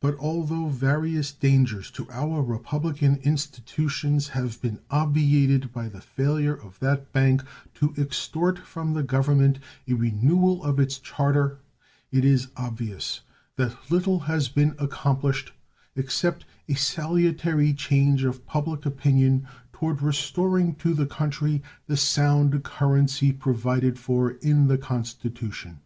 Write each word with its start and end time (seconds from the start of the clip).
But 0.00 0.16
although 0.18 0.68
various 0.70 1.30
dangers 1.30 1.90
to 1.90 2.08
our 2.10 2.42
republican 2.42 3.16
institutions 3.16 4.28
have 4.28 4.58
been 4.62 4.78
obviated 4.90 5.74
by 5.74 5.90
the 5.90 6.00
failure 6.00 6.54
of 6.54 6.78
that 6.78 7.12
bank 7.12 7.42
to 7.74 7.92
extort 7.98 8.58
from 8.58 8.94
the 8.94 9.02
Government 9.02 9.58
a 9.86 9.92
renewal 9.92 10.64
of 10.64 10.80
its 10.80 10.98
charter, 10.98 11.58
it 12.10 12.24
is 12.24 12.48
obvious 12.56 13.20
that 13.56 13.76
little 13.90 14.20
has 14.20 14.48
been 14.48 14.74
accomplished 14.78 15.52
except 15.96 16.46
a 16.66 16.72
salutary 16.72 17.74
change 17.74 18.24
of 18.24 18.46
public 18.46 18.86
opinion 18.86 19.46
toward 19.74 20.00
restoring 20.00 20.74
to 20.76 20.94
the 20.94 21.04
country 21.04 21.62
the 21.86 21.96
sound 21.98 22.64
currency 22.64 23.32
provided 23.32 23.98
for 23.98 24.30
in 24.30 24.68
the 24.68 24.78
Constitution. 24.78 25.80